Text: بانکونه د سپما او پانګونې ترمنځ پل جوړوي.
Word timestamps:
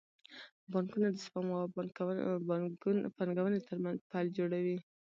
بانکونه 0.71 1.07
د 1.11 1.15
سپما 1.25 1.55
او 1.63 1.69
پانګونې 3.27 3.59
ترمنځ 3.67 3.97
پل 4.11 4.25
جوړوي. 4.37 4.77